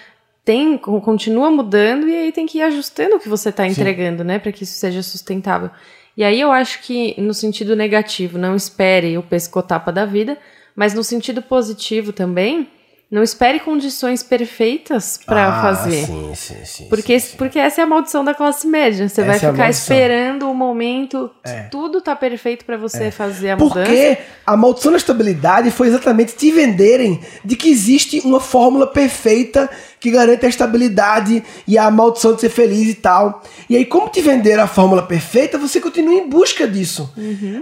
tem 0.45 0.77
co- 0.77 1.01
continua 1.01 1.51
mudando 1.51 2.07
e 2.07 2.15
aí 2.15 2.31
tem 2.31 2.45
que 2.45 2.59
ir 2.59 2.61
ajustando 2.61 3.17
o 3.17 3.19
que 3.19 3.27
você 3.29 3.49
está 3.49 3.67
entregando, 3.67 4.23
né, 4.23 4.39
para 4.39 4.51
que 4.53 4.63
isso 4.63 4.77
seja 4.79 5.03
sustentável. 5.03 5.69
E 6.15 6.23
aí 6.23 6.39
eu 6.39 6.51
acho 6.51 6.81
que 6.81 7.13
no 7.21 7.33
sentido 7.33 7.75
negativo, 7.75 8.37
não 8.37 8.55
espere 8.55 9.17
o 9.17 9.21
pescotapa 9.23 9.91
da 9.91 10.05
vida, 10.05 10.37
mas 10.73 10.93
no 10.93 11.03
sentido 11.03 11.41
positivo 11.41 12.13
também, 12.13 12.69
não 13.09 13.23
espere 13.23 13.59
condições 13.61 14.21
perfeitas 14.21 15.17
para 15.25 15.47
Ah, 15.47 15.61
fazer. 15.61 16.05
Sim, 16.05 16.31
sim, 16.35 16.65
sim. 16.65 16.89
Porque, 16.89 17.17
sim, 17.19 17.29
sim. 17.31 17.37
porque 17.37 17.57
essa 17.57 17.79
é 17.79 17.83
a 17.85 17.87
maldição 17.87 18.21
da 18.23 18.33
classe 18.33 18.67
média. 18.67 19.07
Você 19.07 19.23
vai 19.23 19.37
Essa 19.37 19.45
é 19.45 19.49
a 19.49 19.51
ficar 19.53 19.63
maldição. 19.63 19.95
esperando 19.95 20.51
o 20.51 20.53
momento 20.53 21.31
que 21.43 21.49
É. 21.49 21.63
tudo 21.71 22.01
tá 22.01 22.15
perfeito 22.17 22.65
pra 22.65 22.75
você 22.75 23.09
fazer 23.09 23.51
a 23.51 23.55
mudança. 23.57 23.79
Porque 23.89 24.17
a 24.45 24.57
maldição 24.57 24.91
da 24.91 24.97
estabilidade 24.97 25.71
foi 25.71 25.87
exatamente 25.87 26.35
te 26.35 26.51
venderem 26.51 27.21
de 27.45 27.55
que 27.55 27.69
existe 27.69 28.19
uma 28.25 28.41
fórmula 28.41 28.85
perfeita 28.85 29.69
que 30.01 30.11
garante 30.11 30.45
a 30.45 30.49
estabilidade 30.49 31.41
e 31.65 31.77
a 31.77 31.89
maldição 31.89 32.33
de 32.35 32.41
ser 32.41 32.49
feliz 32.49 32.89
e 32.89 32.93
tal. 32.95 33.41
E 33.69 33.75
aí, 33.77 33.85
como 33.85 34.09
te 34.09 34.21
venderam 34.21 34.63
a 34.63 34.67
fórmula 34.67 35.01
perfeita, 35.03 35.57
você 35.57 35.79
continua 35.79 36.13
em 36.13 36.27
busca 36.29 36.67
disso. 36.67 37.09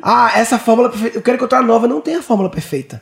Ah, 0.02 0.32
essa 0.36 0.58
fórmula 0.58 0.90
perfeita. 0.90 1.18
Eu 1.18 1.22
quero 1.22 1.38
encontrar 1.38 1.60
uma 1.62 1.68
nova, 1.68 1.88
não 1.88 2.02
tem 2.02 2.16
a 2.16 2.22
fórmula 2.24 2.50
perfeita. 2.50 3.00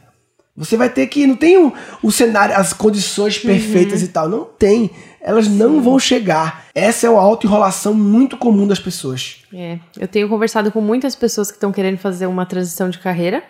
Você 0.55 0.77
vai 0.77 0.89
ter 0.89 1.07
que. 1.07 1.25
Não 1.25 1.35
tem 1.35 1.57
o, 1.57 1.73
o 2.01 2.11
cenário, 2.11 2.55
as 2.55 2.73
condições 2.73 3.39
perfeitas 3.39 4.03
e 4.03 4.07
tal. 4.07 4.29
Não 4.29 4.45
tem. 4.45 4.91
Elas 5.19 5.47
não 5.47 5.81
vão 5.81 5.97
chegar. 5.97 6.65
Essa 6.75 7.07
é 7.07 7.09
uma 7.09 7.21
auto-enrolação 7.21 7.93
muito 7.93 8.37
comum 8.37 8.67
das 8.67 8.79
pessoas. 8.79 9.37
É, 9.53 9.79
eu 9.97 10.07
tenho 10.07 10.29
conversado 10.29 10.71
com 10.71 10.81
muitas 10.81 11.15
pessoas 11.15 11.49
que 11.49 11.57
estão 11.57 11.71
querendo 11.71 11.97
fazer 11.97 12.27
uma 12.27 12.45
transição 12.45 12.89
de 12.89 12.99
carreira. 12.99 13.43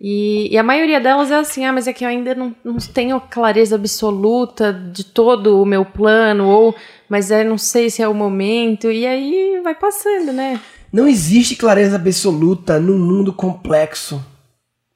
E, 0.00 0.48
e 0.50 0.56
a 0.56 0.62
maioria 0.62 0.98
delas 0.98 1.30
é 1.30 1.34
assim, 1.34 1.66
ah, 1.66 1.72
mas 1.74 1.86
é 1.86 1.92
que 1.92 2.02
eu 2.02 2.08
ainda 2.08 2.34
não, 2.34 2.54
não 2.64 2.78
tenho 2.78 3.20
clareza 3.20 3.74
absoluta 3.74 4.72
de 4.72 5.04
todo 5.04 5.60
o 5.60 5.66
meu 5.66 5.84
plano, 5.84 6.48
ou 6.48 6.74
mas 7.06 7.30
é 7.30 7.44
não 7.44 7.58
sei 7.58 7.90
se 7.90 8.00
é 8.00 8.08
o 8.08 8.14
momento, 8.14 8.90
e 8.90 9.06
aí 9.06 9.60
vai 9.62 9.74
passando, 9.74 10.32
né? 10.32 10.58
Não 10.90 11.06
existe 11.06 11.54
clareza 11.54 11.96
absoluta 11.96 12.80
num 12.80 12.98
mundo 12.98 13.30
complexo. 13.30 14.24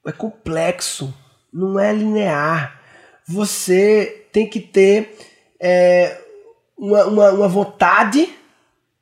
É 0.06 0.12
complexo, 0.12 1.12
não 1.52 1.78
é 1.78 1.92
linear. 1.92 2.80
Você 3.26 4.26
tem 4.32 4.46
que 4.48 4.60
ter 4.60 5.16
é, 5.60 6.18
uma, 6.76 7.04
uma, 7.06 7.30
uma 7.30 7.48
vontade 7.48 8.28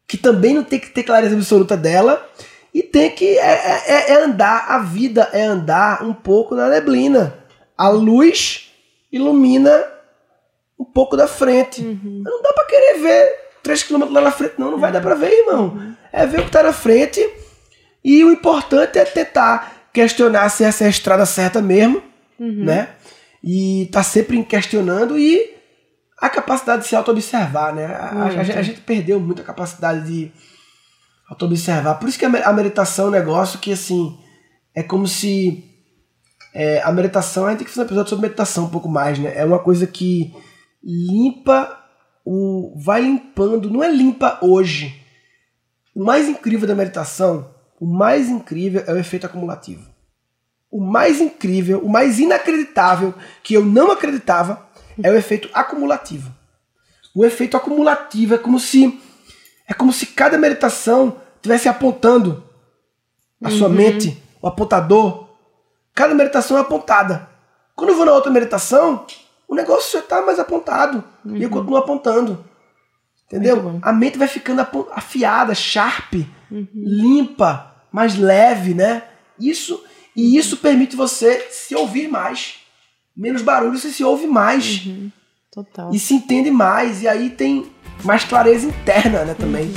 que 0.06 0.16
também 0.16 0.54
não 0.54 0.62
tem 0.62 0.78
que 0.78 0.90
ter 0.90 1.02
clareza 1.02 1.35
absoluta 1.35 1.76
dela 1.76 2.28
e 2.73 2.82
tem 2.82 3.11
que 3.11 3.38
é, 3.38 3.82
é- 3.88 4.12
é 4.12 4.23
andar. 4.25 4.66
A 4.71 4.78
vida 4.78 5.28
é 5.32 5.42
andar 5.42 6.02
um 6.04 6.12
pouco 6.14 6.54
na 6.54 6.68
neblina. 6.68 7.37
A 7.76 7.88
luz 7.88 8.71
ilumina 9.11 9.85
um 10.78 10.85
pouco 10.85 11.16
da 11.16 11.26
frente. 11.26 11.82
Não 11.82 12.42
dá 12.42 12.52
pra 12.52 12.64
querer 12.66 12.99
ver 13.00 13.35
3 13.62 13.82
km 13.82 14.04
lá 14.11 14.21
na 14.21 14.30
frente, 14.30 14.54
não. 14.59 14.71
Não 14.73 14.78
vai 14.78 14.92
dar 14.92 15.00
pra 15.00 15.14
ver, 15.14 15.32
irmão. 15.32 15.94
É 16.12 16.26
ver 16.26 16.40
o 16.40 16.44
que 16.44 16.50
tá 16.50 16.62
na 16.62 16.73
frente. 16.73 17.26
E 18.04 18.23
o 18.25 18.30
importante 18.32 18.99
é 18.99 19.04
tentar 19.04 19.81
questionar 19.92 20.49
se 20.49 20.64
essa 20.64 20.84
é 20.84 20.87
a 20.87 20.90
estrada 20.90 21.26
certa 21.26 21.61
mesmo, 21.62 22.02
né? 22.64 22.90
E 23.44 23.88
tá 23.92 24.02
sempre 24.02 24.42
questionando 24.44 25.18
e 25.18 25.50
a 26.18 26.28
capacidade 26.28 26.82
de 26.82 26.88
se 26.88 26.96
auto-observar, 26.96 27.75
né? 27.75 27.87
A, 27.87 28.25
a- 28.25 28.30
gente- 28.44 28.58
a 28.58 28.62
gente 28.62 28.80
perdeu 28.80 29.18
muito 29.20 29.42
a 29.42 29.44
capacidade 29.44 30.06
de 30.06 30.32
auto-observar. 31.28 31.94
Por 31.96 32.08
isso 32.08 32.18
que 32.18 32.25
a 32.25 32.52
meditação 32.52 33.06
é 33.06 33.08
um 33.08 33.12
negócio 33.12 33.58
que, 33.58 33.72
assim, 33.72 34.16
é 34.75 34.82
como 34.82 35.06
se 35.08 35.64
é, 36.54 36.82
a 36.82 36.92
meditação, 36.92 37.46
a 37.46 37.50
gente 37.50 37.58
tem 37.58 37.64
que 37.66 37.70
fazer 37.72 37.82
um 37.82 37.87
episódio 37.87 38.11
sobre 38.11 38.22
meditação 38.28 38.64
um 38.66 38.70
pouco 38.70 38.88
mais, 38.88 39.18
né? 39.18 39.32
É 39.37 39.44
uma 39.44 39.58
coisa 39.58 39.87
que 39.87 40.32
limpa 40.82 41.78
o. 42.25 42.75
vai 42.84 43.00
limpando, 43.02 43.70
não 43.70 43.82
é 43.82 43.90
limpa 43.90 44.38
hoje. 44.42 45.00
O 45.94 46.04
mais 46.04 46.28
incrível 46.28 46.66
da 46.68 46.75
meditação, 46.75 47.51
o 47.82 47.84
mais 47.84 48.28
incrível 48.28 48.84
é 48.86 48.92
o 48.92 48.96
efeito 48.96 49.26
acumulativo. 49.26 49.90
O 50.70 50.80
mais 50.80 51.20
incrível, 51.20 51.80
o 51.80 51.88
mais 51.88 52.20
inacreditável, 52.20 53.12
que 53.42 53.54
eu 53.54 53.64
não 53.64 53.90
acreditava, 53.90 54.64
é 55.02 55.10
o 55.10 55.16
efeito 55.16 55.50
acumulativo. 55.52 56.32
O 57.12 57.24
efeito 57.24 57.56
acumulativo 57.56 58.36
é 58.36 58.38
como 58.38 58.60
se 58.60 59.02
é 59.66 59.74
como 59.74 59.92
se 59.92 60.06
cada 60.06 60.38
meditação 60.38 61.16
estivesse 61.34 61.68
apontando 61.68 62.44
a 63.42 63.50
sua 63.50 63.68
mente, 63.68 64.22
o 64.40 64.46
apontador. 64.46 65.30
Cada 65.92 66.14
meditação 66.14 66.56
é 66.58 66.60
apontada. 66.60 67.28
Quando 67.74 67.90
eu 67.90 67.96
vou 67.96 68.06
na 68.06 68.12
outra 68.12 68.30
meditação, 68.30 69.04
o 69.48 69.56
negócio 69.56 69.94
já 69.94 69.98
está 69.98 70.22
mais 70.22 70.38
apontado. 70.38 71.02
E 71.26 71.42
eu 71.42 71.50
continuo 71.50 71.78
apontando. 71.78 72.44
Entendeu? 73.26 73.80
A 73.82 73.92
mente 73.92 74.18
vai 74.18 74.28
ficando 74.28 74.64
afiada, 74.92 75.52
sharp, 75.52 76.14
limpa, 76.72 77.71
mais 77.92 78.16
leve, 78.16 78.75
né? 78.75 79.02
Isso 79.38 79.82
e 80.16 80.37
isso 80.37 80.56
permite 80.56 80.96
você 80.96 81.46
se 81.50 81.75
ouvir 81.75 82.08
mais. 82.08 82.54
Menos 83.16 83.42
barulho, 83.42 83.78
você 83.78 83.90
se 83.90 84.02
ouve 84.02 84.26
mais 84.26 84.88
Total. 85.50 85.90
e 85.92 85.99
se 85.99 86.14
entende 86.14 86.50
mais 86.50 87.02
e 87.02 87.08
aí 87.08 87.28
tem 87.30 87.70
mais 88.02 88.25
clareza 88.25 88.66
interna, 88.66 89.25
né, 89.25 89.34
também. 89.38 89.70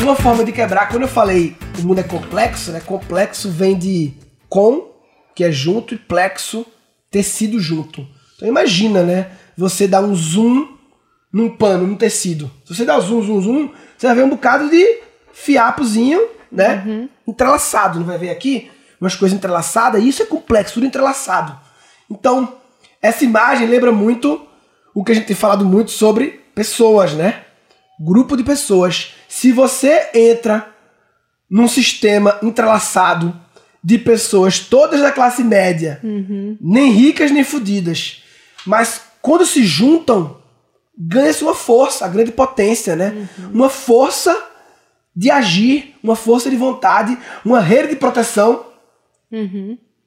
Uma 0.00 0.16
forma 0.16 0.44
de 0.44 0.52
quebrar, 0.52 0.88
quando 0.88 1.02
eu 1.02 1.08
falei 1.08 1.56
o 1.78 1.82
mundo 1.86 1.98
é 1.98 2.02
complexo, 2.02 2.70
né? 2.70 2.80
Complexo 2.80 3.50
vem 3.50 3.76
de 3.76 4.12
com, 4.48 4.93
que 5.34 5.44
é 5.44 5.50
junto, 5.50 5.94
e 5.94 5.98
plexo, 5.98 6.64
tecido 7.10 7.60
junto. 7.60 8.06
Então 8.36 8.48
imagina, 8.48 9.02
né? 9.02 9.30
Você 9.56 9.86
dá 9.86 10.00
um 10.00 10.14
zoom 10.14 10.76
num 11.32 11.50
pano, 11.50 11.86
num 11.86 11.96
tecido. 11.96 12.50
Se 12.64 12.74
você 12.74 12.84
dá 12.84 12.98
zoom, 13.00 13.22
zoom, 13.22 13.40
zoom, 13.40 13.70
você 13.96 14.06
vai 14.06 14.16
ver 14.16 14.24
um 14.24 14.30
bocado 14.30 14.70
de 14.70 15.00
fiapozinho, 15.32 16.20
né? 16.50 17.08
Entrelaçado, 17.26 17.98
não 17.98 18.06
vai 18.06 18.18
ver 18.18 18.30
aqui? 18.30 18.70
Umas 19.00 19.16
coisas 19.16 19.36
entrelaçadas, 19.36 20.02
e 20.02 20.08
isso 20.08 20.22
é 20.22 20.26
complexo, 20.26 20.74
tudo 20.74 20.86
entrelaçado. 20.86 21.58
Então, 22.10 22.56
essa 23.02 23.24
imagem 23.24 23.66
lembra 23.66 23.90
muito 23.90 24.46
o 24.94 25.02
que 25.02 25.12
a 25.12 25.14
gente 25.14 25.26
tem 25.26 25.36
falado 25.36 25.64
muito 25.64 25.90
sobre 25.90 26.40
pessoas, 26.54 27.12
né? 27.14 27.44
Grupo 28.00 28.36
de 28.36 28.44
pessoas. 28.44 29.14
Se 29.28 29.50
você 29.52 30.10
entra 30.14 30.68
num 31.50 31.68
sistema 31.68 32.38
entrelaçado 32.42 33.34
de 33.84 33.98
pessoas 33.98 34.58
todas 34.58 35.00
da 35.00 35.12
classe 35.12 35.44
média, 35.44 36.00
nem 36.60 36.90
ricas 36.90 37.30
nem 37.30 37.44
fodidas, 37.44 38.22
mas 38.64 39.02
quando 39.20 39.44
se 39.44 39.62
juntam, 39.62 40.38
ganha-se 40.96 41.44
uma 41.44 41.54
força, 41.54 42.04
a 42.04 42.08
grande 42.08 42.32
potência, 42.32 42.96
né? 42.96 43.28
Uma 43.52 43.68
força 43.68 44.34
de 45.14 45.30
agir, 45.30 45.94
uma 46.02 46.16
força 46.16 46.48
de 46.48 46.56
vontade, 46.56 47.18
uma 47.44 47.60
rede 47.60 47.90
de 47.90 47.96
proteção. 47.96 48.66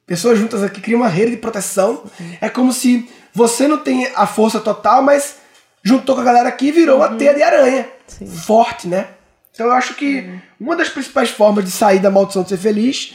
Pessoas 0.06 0.38
juntas 0.38 0.62
aqui 0.62 0.80
criam 0.80 1.00
uma 1.00 1.08
rede 1.08 1.32
de 1.32 1.36
proteção. 1.36 2.02
É 2.40 2.48
como 2.48 2.72
se 2.72 3.08
você 3.32 3.68
não 3.68 3.78
tem 3.78 4.10
a 4.16 4.26
força 4.26 4.58
total, 4.58 5.02
mas 5.02 5.36
juntou 5.82 6.14
com 6.14 6.20
a 6.22 6.24
galera 6.24 6.48
aqui 6.48 6.68
e 6.68 6.72
virou 6.72 6.96
uma 6.96 7.14
teia 7.14 7.34
de 7.34 7.42
aranha. 7.42 7.88
Sim. 8.06 8.26
Forte, 8.26 8.88
né? 8.88 9.08
Então 9.52 9.66
eu 9.66 9.72
acho 9.72 9.94
que 9.94 10.28
uma 10.58 10.74
das 10.74 10.88
principais 10.88 11.30
formas 11.30 11.64
de 11.64 11.70
sair 11.70 11.98
da 11.98 12.10
maldição 12.10 12.42
de 12.42 12.48
ser 12.48 12.56
feliz, 12.56 13.14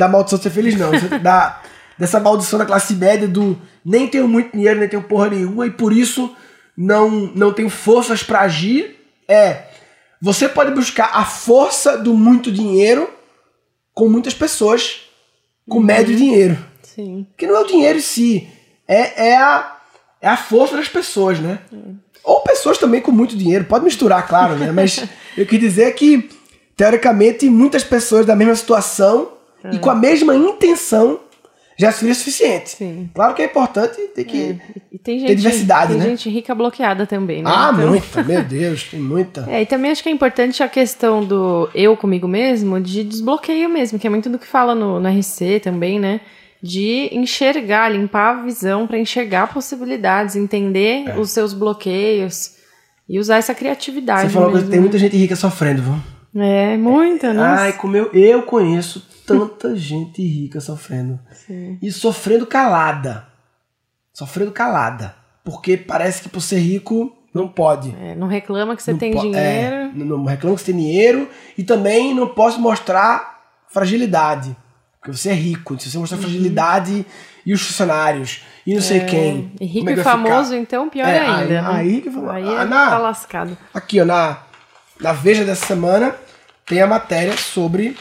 da 0.00 0.08
maldição 0.08 0.38
de 0.38 0.44
ser 0.44 0.50
feliz 0.50 0.74
não, 0.78 0.90
da, 1.20 1.60
dessa 1.98 2.18
maldição 2.18 2.58
da 2.58 2.64
classe 2.64 2.94
média 2.94 3.28
do 3.28 3.60
nem 3.84 4.08
tenho 4.08 4.26
muito 4.26 4.52
dinheiro, 4.52 4.80
nem 4.80 4.88
tenho 4.88 5.02
porra 5.02 5.28
nenhuma 5.28 5.66
e 5.66 5.70
por 5.70 5.92
isso 5.92 6.34
não, 6.74 7.10
não 7.34 7.52
tenho 7.52 7.68
forças 7.68 8.22
pra 8.22 8.40
agir, 8.40 8.96
é 9.28 9.64
você 10.22 10.48
pode 10.48 10.70
buscar 10.70 11.10
a 11.12 11.24
força 11.24 11.98
do 11.98 12.14
muito 12.14 12.50
dinheiro 12.50 13.10
com 13.92 14.08
muitas 14.08 14.32
pessoas 14.32 15.02
com 15.68 15.80
médio 15.80 16.16
dinheiro. 16.16 16.58
Sim. 16.82 17.26
Que 17.36 17.46
não 17.46 17.56
é 17.56 17.60
o 17.60 17.66
dinheiro 17.66 17.98
em 17.98 18.02
si, 18.02 18.48
é, 18.88 19.28
é, 19.28 19.36
a, 19.36 19.76
é 20.22 20.28
a 20.28 20.36
força 20.36 20.76
das 20.76 20.88
pessoas, 20.88 21.38
né? 21.38 21.58
Ou 22.24 22.40
pessoas 22.40 22.78
também 22.78 23.02
com 23.02 23.12
muito 23.12 23.36
dinheiro, 23.36 23.66
pode 23.66 23.84
misturar, 23.84 24.26
claro, 24.26 24.56
né? 24.56 24.72
Mas 24.72 25.04
eu 25.36 25.44
quis 25.44 25.60
dizer 25.60 25.94
que, 25.94 26.30
teoricamente, 26.74 27.48
muitas 27.50 27.84
pessoas 27.84 28.24
da 28.24 28.34
mesma 28.34 28.54
situação 28.54 29.39
e 29.72 29.78
com 29.78 29.90
a 29.90 29.94
mesma 29.94 30.34
intenção 30.34 31.20
já 31.78 31.90
seria 31.90 32.14
suficiente. 32.14 32.70
Sim. 32.70 33.08
Claro 33.14 33.34
que 33.34 33.40
é 33.40 33.46
importante 33.46 33.96
ter 34.14 34.24
que. 34.24 34.60
Tem 35.02 35.18
gente, 35.18 35.28
Tem 35.28 35.36
diversidade, 35.36 35.92
tem 35.92 35.98
né? 36.02 36.08
gente 36.10 36.28
rica 36.28 36.54
bloqueada 36.54 37.06
também, 37.06 37.42
né? 37.42 37.50
Ah, 37.50 37.70
Então- 37.72 37.88
muita, 37.88 38.22
meu 38.22 38.44
Deus, 38.44 38.84
tem 38.84 39.00
muita. 39.00 39.46
É, 39.48 39.62
e 39.62 39.66
também 39.66 39.90
acho 39.90 40.02
que 40.02 40.10
é 40.10 40.12
importante 40.12 40.62
a 40.62 40.68
questão 40.68 41.24
do 41.24 41.70
eu 41.74 41.96
comigo 41.96 42.28
mesmo, 42.28 42.78
de 42.78 43.02
desbloqueio 43.02 43.70
mesmo, 43.70 43.98
que 43.98 44.06
é 44.06 44.10
muito 44.10 44.28
do 44.28 44.38
que 44.38 44.46
fala 44.46 44.74
no, 44.74 45.00
no 45.00 45.08
RC 45.08 45.58
também, 45.60 45.98
né? 45.98 46.20
De 46.62 47.08
enxergar, 47.12 47.88
limpar 47.88 48.36
a 48.40 48.42
visão 48.42 48.86
para 48.86 48.98
enxergar 48.98 49.46
possibilidades, 49.50 50.36
entender 50.36 51.18
os 51.18 51.30
seus 51.30 51.54
bloqueios 51.54 52.56
e 53.08 53.18
usar 53.18 53.36
essa 53.38 53.54
criatividade. 53.54 54.26
É. 54.26 54.28
Você 54.28 54.34
falou 54.34 54.50
mesmo, 54.52 54.68
tem 54.68 54.76
né? 54.76 54.82
muita 54.82 54.98
gente 54.98 55.16
rica 55.16 55.34
sofrendo, 55.34 55.80
viu? 55.80 56.42
É, 56.44 56.76
muita, 56.76 57.32
né? 57.32 57.42
Ai, 57.42 57.72
como 57.72 57.96
eu, 57.96 58.10
eu 58.12 58.42
conheço 58.42 59.02
tanta 59.38 59.76
gente 59.76 60.22
rica 60.22 60.60
sofrendo. 60.60 61.18
Sim. 61.32 61.78
E 61.80 61.90
sofrendo 61.92 62.46
calada. 62.46 63.26
Sofrendo 64.12 64.52
calada. 64.52 65.14
Porque 65.44 65.76
parece 65.76 66.22
que 66.22 66.28
por 66.28 66.40
ser 66.40 66.58
rico 66.58 67.16
Não 67.32 67.46
pode. 67.46 67.94
É, 68.00 68.14
não 68.16 68.26
reclama 68.26 68.74
que 68.74 68.82
você 68.82 68.90
Não 68.90 68.98
tem 68.98 69.12
po- 69.12 69.20
dinheiro. 69.20 69.40
é, 69.76 69.90
não, 69.94 70.18
não 70.18 70.24
reclama 70.24 70.56
que 70.56 70.62
você 70.62 70.72
tem 70.72 70.80
dinheiro 70.80 71.28
e 71.56 71.62
também 71.62 72.12
não 72.12 72.26
posso 72.26 72.60
mostrar 72.60 73.40
fragilidade. 73.68 74.54
Porque 75.00 75.16
você 75.16 75.30
é 75.30 75.34
rico. 75.34 75.78
Se 75.80 75.88
você 75.90 75.96
mostrar 75.98 76.16
Uhum. 76.18 76.24
fragilidade 76.24 77.06
e 77.46 77.52
os 77.54 77.62
funcionários 77.62 78.42
e 78.66 78.74
não 78.74 78.82
sei 78.82 79.00
quem. 79.06 79.52
E 79.60 79.64
rico 79.64 79.88
é 79.88 79.94
que 79.94 80.00
e 80.00 80.02
vai 80.02 80.12
ficar? 80.14 80.28
famoso, 80.28 80.54
então, 80.56 80.90
pior 80.90 81.06
É, 81.08 81.20
ainda. 81.20 81.36
aí- 81.36 81.48
né? 81.48 81.62
aí 81.64 81.88
rico 81.90 82.08
e 82.08 82.12
famoso. 82.12 82.30
Aí 82.32 82.44
Ah, 82.48 82.62
é 82.62 82.64
na- 82.64 82.90
tá 82.90 82.98
lascado. 82.98 83.56
Aqui, 83.72 84.00
ó, 84.00 84.04
na, 84.04 84.38
na 85.00 85.12
Veja 85.12 85.44
dessa 85.44 85.64
semana, 85.66 86.14
tem 86.66 86.82
a 86.82 86.86
matéria 86.88 87.36
sobre 87.36 87.96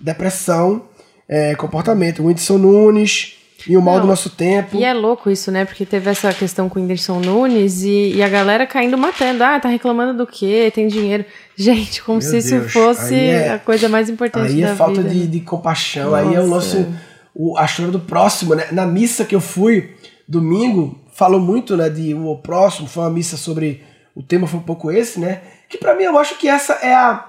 depressão, 0.00 0.84
é, 1.28 1.54
comportamento. 1.54 2.22
O 2.22 2.26
Whindersson 2.26 2.58
Nunes 2.58 3.36
e 3.66 3.76
o 3.76 3.82
mal 3.82 3.94
Não, 3.94 4.02
do 4.02 4.06
nosso 4.08 4.28
tempo. 4.30 4.76
E 4.76 4.84
é 4.84 4.92
louco 4.92 5.30
isso, 5.30 5.50
né? 5.50 5.64
Porque 5.64 5.86
teve 5.86 6.10
essa 6.10 6.32
questão 6.34 6.68
com 6.68 6.78
o 6.78 6.82
Whindersson 6.82 7.20
Nunes 7.20 7.82
e, 7.82 8.12
e 8.16 8.22
a 8.22 8.28
galera 8.28 8.66
caindo 8.66 8.98
matando. 8.98 9.42
Ah, 9.42 9.58
tá 9.58 9.68
reclamando 9.68 10.16
do 10.18 10.26
quê? 10.26 10.70
Tem 10.74 10.86
dinheiro. 10.86 11.24
Gente, 11.56 12.02
como 12.02 12.18
Meu 12.18 12.28
se 12.28 12.38
isso 12.38 12.50
Deus, 12.58 12.72
fosse 12.72 13.14
aí 13.14 13.26
é- 13.30 13.52
a 13.54 13.58
coisa 13.58 13.88
mais 13.88 14.10
importante 14.10 14.52
Aí 14.52 14.60
da 14.60 14.70
é 14.70 14.74
falta 14.74 15.00
vida. 15.00 15.14
de, 15.14 15.26
de 15.26 15.40
compaixão, 15.40 16.14
aí 16.14 16.34
é 16.34 16.40
o 16.40 16.46
Nossa. 16.46 16.78
nosso. 16.80 16.94
O, 17.34 17.56
a 17.58 17.66
chora 17.66 17.90
do 17.90 17.98
próximo, 18.00 18.54
né? 18.54 18.68
Na 18.70 18.86
missa 18.86 19.24
que 19.24 19.34
eu 19.34 19.40
fui 19.40 19.94
domingo, 20.28 21.00
falou 21.12 21.40
muito, 21.40 21.76
né? 21.76 21.88
De 21.88 22.14
o 22.14 22.36
próximo, 22.36 22.86
foi 22.86 23.02
uma 23.04 23.10
missa 23.10 23.36
sobre. 23.36 23.82
O 24.14 24.22
tema 24.22 24.46
foi 24.46 24.60
um 24.60 24.62
pouco 24.62 24.92
esse, 24.92 25.18
né? 25.18 25.40
Que 25.68 25.76
pra 25.78 25.94
mim 25.96 26.04
eu 26.04 26.16
acho 26.18 26.36
que 26.38 26.46
essa 26.48 26.74
é 26.74 26.94
a 26.94 27.24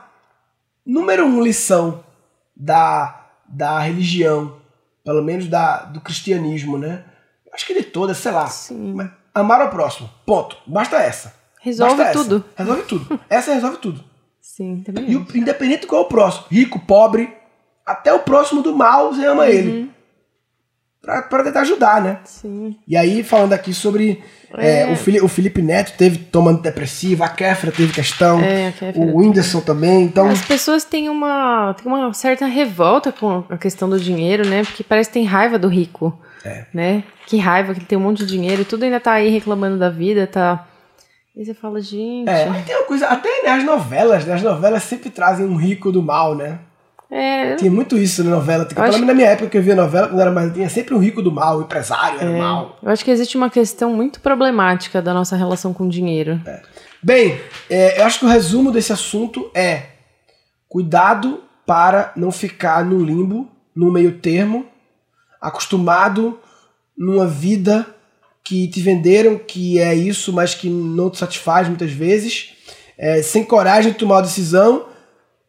número 0.86 1.25
um 1.25 1.41
lição 1.41 2.03
da, 2.55 3.27
da 3.47 3.79
religião, 3.79 4.57
pelo 5.03 5.24
menos 5.24 5.47
da, 5.47 5.83
do 5.83 6.01
cristianismo, 6.01 6.77
né? 6.77 7.03
Acho 7.53 7.65
que 7.65 7.74
de 7.74 7.83
todas, 7.83 8.17
sei 8.17 8.31
lá. 8.31 8.47
Sim. 8.47 8.93
Mas 8.93 9.09
Amar 9.35 9.59
ao 9.59 9.69
próximo. 9.69 10.09
Ponto. 10.25 10.55
Basta 10.65 10.95
essa. 10.95 11.35
Resolve 11.59 11.95
Basta 11.95 12.12
essa. 12.12 12.24
tudo. 12.24 12.45
Resolve 12.55 12.81
tudo. 12.83 13.19
Essa 13.29 13.53
resolve 13.53 13.77
tudo. 13.79 14.03
Sim, 14.39 14.81
também. 14.85 15.12
E 15.12 15.17
o, 15.17 15.27
independente 15.35 15.81
de 15.81 15.88
qual 15.88 16.03
é 16.03 16.05
o 16.05 16.07
próximo, 16.07 16.45
rico, 16.50 16.79
pobre, 16.79 17.35
até 17.85 18.13
o 18.13 18.19
próximo 18.19 18.62
do 18.62 18.74
mal, 18.74 19.13
você 19.13 19.25
ama 19.25 19.47
ele. 19.47 19.91
Pra 21.05 21.43
tentar 21.43 21.62
ajudar, 21.62 22.01
né? 22.01 22.19
Sim. 22.25 22.75
E 22.88 22.97
aí, 22.97 23.24
falando 23.24 23.53
aqui 23.53 23.74
sobre 23.74 24.24
é, 24.57 24.81
É. 24.81 24.91
o, 24.91 24.95
Fili- 24.95 25.21
o 25.21 25.27
Felipe 25.27 25.62
Neto 25.62 25.93
teve 25.97 26.17
tomando 26.17 26.62
depressiva, 26.62 27.25
a 27.25 27.29
Kéfera 27.29 27.71
teve 27.71 27.93
questão, 27.93 28.39
É, 28.41 28.71
Kéfera 28.71 28.97
o 29.05 29.17
Whindersson 29.17 29.59
também, 29.62 30.03
então... 30.03 30.27
As 30.29 30.41
pessoas 30.41 30.83
têm 30.83 31.09
uma, 31.09 31.74
têm 31.74 31.91
uma 31.91 32.13
certa 32.13 32.45
revolta 32.45 33.12
com 33.12 33.43
a 33.50 33.57
questão 33.57 33.89
do 33.89 34.00
dinheiro, 34.00 34.47
né? 34.47 34.63
Porque 34.63 34.83
parece 34.83 35.09
que 35.09 35.13
tem 35.15 35.25
raiva 35.25 35.59
do 35.59 35.67
rico. 35.67 36.17
É. 36.43 36.65
Né? 36.74 37.03
Que 37.27 37.38
raiva 37.38 37.74
que 37.74 37.79
ele 37.79 37.88
tem 37.88 37.97
um 37.97 38.01
monte 38.01 38.19
de 38.19 38.27
dinheiro 38.27 38.62
e 38.62 38.65
tudo 38.65 38.83
ainda 38.83 39.00
tá 39.00 39.13
aí 39.13 39.29
reclamando 39.29 39.77
da 39.79 39.89
vida, 39.89 40.27
tá. 40.27 40.67
E 41.35 41.43
você 41.43 41.53
fala, 41.53 41.81
gente. 41.81 42.29
É, 42.29 42.45
mas 42.45 42.63
tem 42.65 42.75
uma 42.75 42.85
coisa, 42.85 43.07
até 43.07 43.27
né, 43.43 43.50
as 43.50 43.63
novelas, 43.65 44.25
né? 44.25 44.35
As 44.35 44.41
novelas 44.43 44.83
sempre 44.83 45.09
trazem 45.09 45.45
um 45.45 45.55
rico 45.55 45.91
do 45.91 46.01
mal, 46.01 46.33
né? 46.35 46.59
É, 47.09 47.55
Tinha 47.55 47.71
muito 47.71 47.97
isso 47.97 48.24
na 48.24 48.31
novela. 48.31 48.65
Tipo, 48.65 48.81
Pelo 48.81 48.93
menos 48.93 49.07
na 49.07 49.13
minha 49.13 49.27
época 49.27 49.50
que 49.50 49.57
eu 49.57 49.62
via 49.62 49.75
novela, 49.75 50.07
quando 50.07 50.19
era 50.19 50.31
mais. 50.31 50.53
Tinha 50.53 50.69
sempre 50.69 50.93
um 50.93 51.00
rico 51.00 51.21
do 51.21 51.31
mal, 51.31 51.59
o 51.59 51.62
empresário 51.62 52.19
era 52.19 52.29
é, 52.29 52.38
mal. 52.38 52.77
eu 52.81 52.89
acho 52.89 53.05
que 53.05 53.12
existe 53.12 53.38
uma 53.38 53.50
questão 53.50 53.93
muito 53.93 54.19
problemática 54.19 55.01
da 55.01 55.13
nossa 55.13 55.35
relação 55.35 55.74
com 55.74 55.85
o 55.85 55.89
dinheiro. 55.89 56.41
Bem, 57.01 57.39
é, 57.69 58.00
eu 58.00 58.05
acho 58.05 58.19
que 58.19 58.25
o 58.25 58.27
resumo 58.27 58.71
desse 58.71 58.91
assunto 58.91 59.50
é 59.53 59.83
cuidado 60.67 61.43
para 61.65 62.12
não 62.15 62.31
ficar 62.31 62.83
no 62.83 63.03
limbo, 63.03 63.47
no 63.75 63.91
meio 63.91 64.19
termo, 64.19 64.65
acostumado 65.39 66.39
numa 66.97 67.27
vida 67.27 67.85
que 68.43 68.67
te 68.67 68.79
venderam 68.79 69.38
que 69.38 69.79
é 69.79 69.93
isso, 69.93 70.31
mas 70.31 70.53
que 70.53 70.69
não 70.69 71.09
te 71.09 71.17
satisfaz 71.17 71.67
muitas 71.67 71.91
vezes, 71.91 72.53
é, 72.97 73.21
sem 73.21 73.43
coragem 73.43 73.91
de 73.91 73.97
tomar 73.97 74.15
uma 74.15 74.21
decisão, 74.21 74.88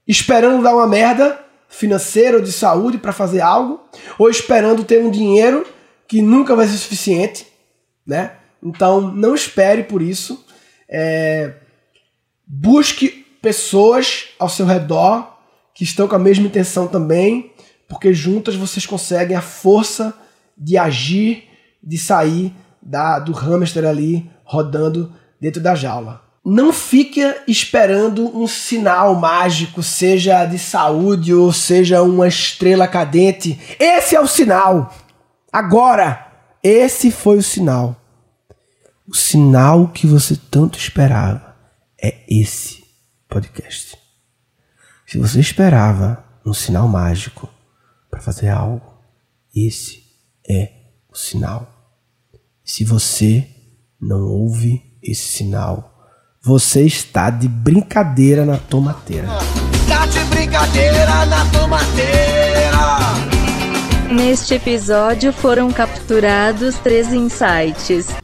esperando 0.06 0.62
dar 0.62 0.74
uma 0.74 0.86
merda 0.86 1.45
financeira 1.68 2.36
ou 2.36 2.42
de 2.42 2.52
saúde 2.52 2.98
para 2.98 3.12
fazer 3.12 3.40
algo, 3.40 3.80
ou 4.18 4.30
esperando 4.30 4.84
ter 4.84 5.02
um 5.02 5.10
dinheiro 5.10 5.66
que 6.08 6.22
nunca 6.22 6.54
vai 6.54 6.66
ser 6.66 6.78
suficiente, 6.78 7.46
né? 8.06 8.32
Então 8.62 9.00
não 9.00 9.34
espere 9.34 9.84
por 9.84 10.00
isso. 10.00 10.44
É, 10.88 11.54
busque 12.46 13.26
pessoas 13.42 14.28
ao 14.38 14.48
seu 14.48 14.66
redor 14.66 15.36
que 15.74 15.84
estão 15.84 16.08
com 16.08 16.16
a 16.16 16.18
mesma 16.18 16.46
intenção 16.46 16.88
também, 16.88 17.52
porque 17.88 18.12
juntas 18.12 18.54
vocês 18.54 18.86
conseguem 18.86 19.36
a 19.36 19.42
força 19.42 20.14
de 20.56 20.78
agir, 20.78 21.44
de 21.82 21.98
sair 21.98 22.52
da, 22.80 23.18
do 23.18 23.32
hamster 23.32 23.84
ali 23.84 24.30
rodando 24.42 25.12
dentro 25.40 25.60
da 25.60 25.74
jaula. 25.74 26.25
Não 26.48 26.72
fique 26.72 27.20
esperando 27.48 28.24
um 28.38 28.46
sinal 28.46 29.16
mágico, 29.16 29.82
seja 29.82 30.46
de 30.46 30.60
saúde 30.60 31.34
ou 31.34 31.52
seja 31.52 32.04
uma 32.04 32.28
estrela 32.28 32.86
cadente. 32.86 33.58
Esse 33.80 34.14
é 34.14 34.20
o 34.20 34.28
sinal. 34.28 34.94
Agora, 35.52 36.24
esse 36.62 37.10
foi 37.10 37.38
o 37.38 37.42
sinal. 37.42 38.00
O 39.08 39.12
sinal 39.16 39.88
que 39.88 40.06
você 40.06 40.36
tanto 40.36 40.78
esperava 40.78 41.56
é 42.00 42.14
esse 42.28 42.84
podcast. 43.28 43.98
Se 45.04 45.18
você 45.18 45.40
esperava 45.40 46.24
um 46.46 46.54
sinal 46.54 46.86
mágico 46.86 47.50
para 48.08 48.20
fazer 48.20 48.50
algo, 48.50 49.02
esse 49.52 50.00
é 50.48 50.70
o 51.08 51.16
sinal. 51.16 51.68
Se 52.62 52.84
você 52.84 53.48
não 54.00 54.28
ouve 54.28 54.96
esse 55.02 55.26
sinal, 55.26 55.95
você 56.46 56.82
está 56.82 57.28
de 57.28 57.48
brincadeira 57.48 58.44
na 58.46 58.56
tomateira. 58.56 59.26
Tá 59.88 60.06
de 60.06 60.20
brincadeira 60.26 61.26
na 61.26 61.44
tomateira. 61.46 62.76
Neste 64.14 64.54
episódio 64.54 65.32
foram 65.32 65.72
capturados 65.72 66.78
três 66.78 67.12
insights. 67.12 68.14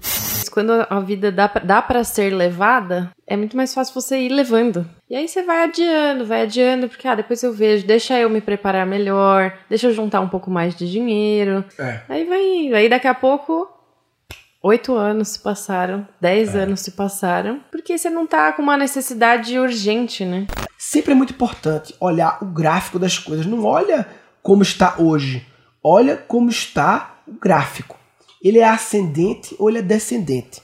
Quando 0.52 0.86
a 0.88 1.00
vida 1.00 1.32
dá 1.32 1.48
pra, 1.48 1.64
dá 1.64 1.82
pra 1.82 2.04
ser 2.04 2.32
levada, 2.32 3.10
é 3.26 3.36
muito 3.36 3.56
mais 3.56 3.74
fácil 3.74 3.92
você 3.92 4.20
ir 4.20 4.28
levando. 4.28 4.86
E 5.10 5.16
aí 5.16 5.26
você 5.26 5.42
vai 5.42 5.64
adiando, 5.64 6.24
vai 6.24 6.42
adiando, 6.42 6.88
porque 6.88 7.08
ah, 7.08 7.16
depois 7.16 7.42
eu 7.42 7.52
vejo, 7.52 7.84
deixa 7.84 8.16
eu 8.20 8.30
me 8.30 8.40
preparar 8.40 8.86
melhor, 8.86 9.52
deixa 9.68 9.88
eu 9.88 9.94
juntar 9.94 10.20
um 10.20 10.28
pouco 10.28 10.48
mais 10.48 10.76
de 10.76 10.88
dinheiro. 10.88 11.64
É. 11.76 12.02
Aí 12.08 12.24
vai 12.24 12.40
indo. 12.40 12.76
Aí 12.76 12.88
daqui 12.88 13.08
a 13.08 13.14
pouco, 13.14 13.66
oito 14.62 14.94
anos 14.94 15.28
se 15.28 15.38
passaram, 15.40 16.06
dez 16.20 16.54
anos 16.54 16.80
se 16.80 16.92
passaram, 16.92 17.60
porque 17.70 17.98
você 17.98 18.08
não 18.08 18.26
tá 18.26 18.52
com 18.52 18.62
uma 18.62 18.76
necessidade 18.76 19.58
urgente, 19.58 20.24
né? 20.24 20.46
Sempre 20.78 21.12
é 21.12 21.14
muito 21.14 21.32
importante 21.32 21.94
olhar 22.00 22.38
o 22.42 22.46
gráfico 22.46 22.98
das 22.98 23.18
coisas. 23.18 23.46
Não 23.46 23.64
olha 23.64 24.06
como 24.42 24.62
está 24.62 24.96
hoje. 24.98 25.46
Olha 25.82 26.16
como 26.16 26.48
está 26.48 27.22
o 27.26 27.32
gráfico. 27.32 27.98
Ele 28.42 28.58
é 28.58 28.68
ascendente 28.68 29.54
ou 29.58 29.68
ele 29.68 29.78
é 29.78 29.82
descendente. 29.82 30.60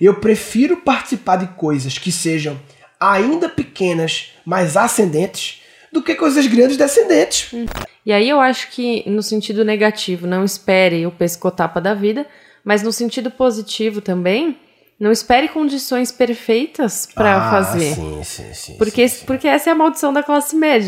Eu 0.00 0.14
prefiro 0.14 0.78
participar 0.78 1.36
de 1.36 1.46
coisas 1.48 1.98
que 1.98 2.10
sejam 2.10 2.58
ainda 2.98 3.48
pequenas, 3.48 4.32
mas 4.46 4.76
ascendentes, 4.76 5.60
do 5.92 6.02
que 6.02 6.14
coisas 6.14 6.46
grandes 6.46 6.76
descendentes. 6.76 7.52
E 8.06 8.12
aí 8.12 8.28
eu 8.28 8.40
acho 8.40 8.70
que 8.70 9.08
no 9.08 9.22
sentido 9.22 9.64
negativo, 9.64 10.26
não 10.26 10.44
espere 10.44 11.06
o 11.06 11.10
pescotapa 11.10 11.80
da 11.80 11.92
vida, 11.92 12.26
mas 12.64 12.82
no 12.82 12.92
sentido 12.92 13.30
positivo 13.30 14.00
também, 14.00 14.56
não 14.98 15.10
espere 15.10 15.48
condições 15.48 16.12
perfeitas 16.12 17.06
pra 17.06 17.36
Ah, 17.38 17.50
fazer. 17.50 17.94
Sim, 17.94 18.22
sim, 18.24 18.54
sim. 18.54 18.76
Porque, 18.78 19.08
sim, 19.08 19.18
sim. 19.20 19.26
porque 19.26 19.48
essa 19.48 19.70
é 19.70 19.72
a 19.72 19.76
maldição 19.76 20.12
da 20.12 20.22
classe 20.22 20.54
média. 20.54 20.86